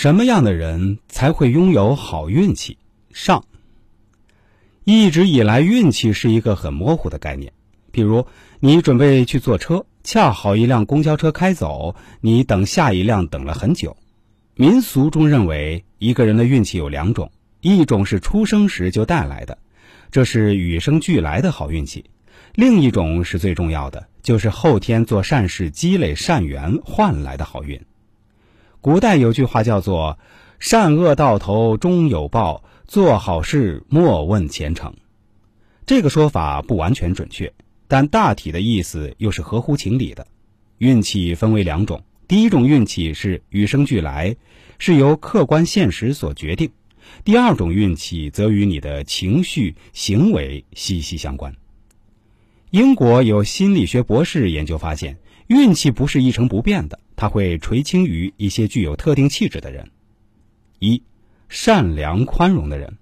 [0.00, 2.78] 什么样的人才会拥有好运气？
[3.12, 3.44] 上。
[4.84, 7.52] 一直以来，运气是一个很模糊的概念。
[7.90, 8.24] 比如，
[8.60, 13.96] 你准备去坐车，恰好一辆公交车开走，你等下一辆等了很久。
[14.54, 19.58] 民俗中认为，一个人的运气有两种，一种是出生时就带来的，
[20.12, 22.04] 这是与生俱来的好运气；
[22.54, 27.80] 另一种是最重要的，就是后天做善事积累善缘换来的好运。
[28.80, 30.18] 古代有句话叫做
[30.60, 34.94] “善恶到头终有报，做好事莫问前程”。
[35.84, 37.52] 这个说法不完全准确，
[37.88, 40.26] 但大体的意思又是合乎情理的。
[40.78, 44.36] 运气分为两种，第一种运气是与生俱来，
[44.78, 46.68] 是由客观现实所决定；
[47.24, 51.52] 第二种运气则与你的情绪、行为息息相关。
[52.70, 55.18] 英国有心理学博士研究发现。
[55.48, 59.90] 运气不是一成不变的，他会垂青于一些具有特定气质的人。
[60.78, 61.02] 一，
[61.48, 62.96] 善良宽容的人，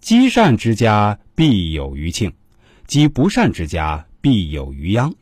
[0.00, 2.34] 积善之家必有余庆，
[2.86, 5.12] 积不善之家必有余殃。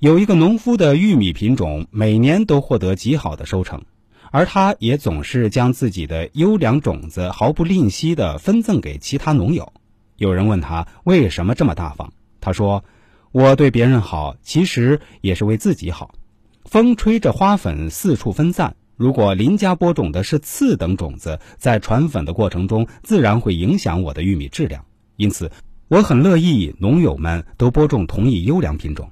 [0.00, 3.82] 有一个农夫的玉米品种每年都获得极好的收成，
[4.30, 9.72] 而他也总是将自己的优良种子毫不吝惜地分赠给其他农友。
[10.18, 12.84] 有人问他为什么这么大方，他说。
[13.34, 16.14] 我对别人好，其实也是为自己好。
[16.64, 24.84] 风吹着花粉四处分散，如果邻家播种的是次等种子，在传粉的过程中，自然会影响我的玉米质量。
[25.16, 25.50] 因此，
[25.88, 29.10] 我很乐意农友们都播种同一优良品种。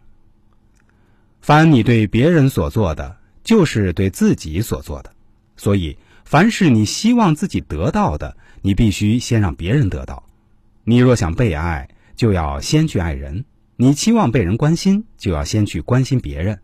[1.40, 5.12] 凡你对别人所做的，就是对自己所做的。
[5.56, 10.24] 所以，凡是你希望自己得到的，你必须先让别人得到。
[10.84, 13.44] 你若想被爱，就要先去爱人。
[13.76, 16.56] 你期望被人关心，就要先去关心别人；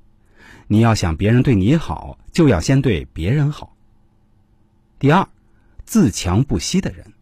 [0.69, 3.77] 你要想别人对你好，就要先对别人好。
[4.98, 5.28] 第二，
[5.84, 7.12] 自强不息的人。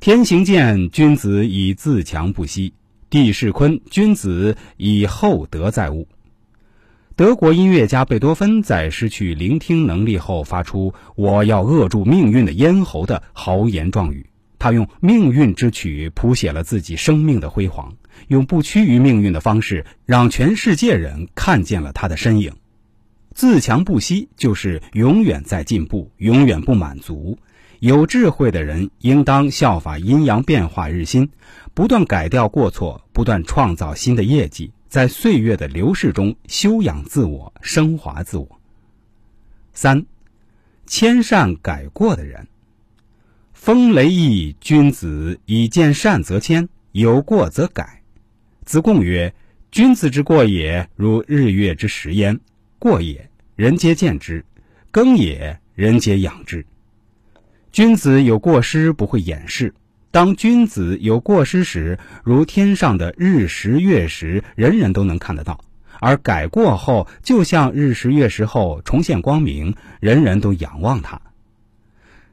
[0.00, 2.72] 天行健，君子以自强不息；
[3.08, 6.08] 地势坤，君子以厚德载物。
[7.14, 14.26] 德国音乐家贝多芬在失去聆听能力后，发出“我要扼住命运的咽喉”的豪言壮语。
[14.66, 17.96] 他用命运之曲谱写了自己生命的辉煌。
[18.26, 22.52] 用不屈于命运的方式，让全世界人看见了他的身影。
[23.32, 27.38] 自强不息，就是永远在进步，永远不满足。
[27.78, 31.30] 有智慧的人应当效法阴阳变化日新，
[31.72, 38.60] 不断改掉过错，不断创造新的业绩，在岁月的流逝中修养自我，升华自我。
[39.74, 40.04] 三，
[40.86, 42.48] 千善改过的人。
[43.56, 48.02] 风雷易，君子以见善则迁，有过则改。
[48.64, 49.34] 子贡曰
[49.72, 52.38] ：“君子之过也，如日月之食焉。
[52.78, 54.42] 过也，人皆见之；
[54.92, 56.64] 耕也，人皆养之。
[57.72, 59.74] 君子有过失，不会掩饰。
[60.12, 65.58] 当君子有过失时，如天上的日食月食，人人都能看得到；
[65.98, 71.20] 而改过后，就像日食月食后重现光明，人人都仰望他。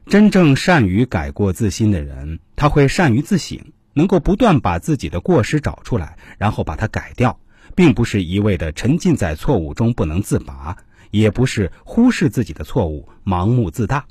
[0.06, 3.58] 真正善于改过自新的人，他会善于自省。”
[3.96, 7.38] 能够不断把自己的过失找出来，然后把它改掉，
[7.76, 10.76] 并不是一味的沉浸在错误中不能自拔，
[11.12, 14.06] 也不是忽视自己的错误盲目自大，